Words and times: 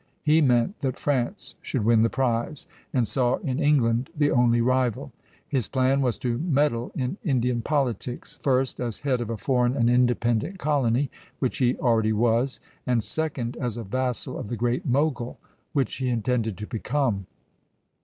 He 0.23 0.41
meant 0.41 0.79
that 0.79 0.97
France 0.97 1.53
should 1.61 1.85
win 1.85 2.01
the 2.01 2.09
prize, 2.09 2.65
and 2.91 3.07
saw 3.07 3.35
in 3.35 3.59
England 3.59 4.09
the 4.17 4.31
only 4.31 4.59
rival. 4.59 5.11
His 5.47 5.67
plan 5.67 6.01
was 6.01 6.17
to 6.17 6.39
meddle 6.39 6.91
in 6.95 7.17
Indian 7.23 7.61
politics: 7.61 8.39
first, 8.41 8.79
as 8.79 8.97
head 8.97 9.21
of 9.21 9.29
a 9.29 9.37
foreign 9.37 9.77
and 9.77 9.91
independent 9.91 10.57
colony, 10.57 11.11
which 11.37 11.59
he 11.59 11.77
already 11.77 12.13
was; 12.13 12.59
and 12.87 13.03
second, 13.03 13.55
as 13.57 13.77
a 13.77 13.83
vassal 13.83 14.39
of 14.39 14.47
the 14.47 14.57
Great 14.57 14.87
Mogul, 14.87 15.37
which 15.71 15.97
he 15.97 16.09
intended 16.09 16.57
to 16.57 16.65
become. 16.65 17.27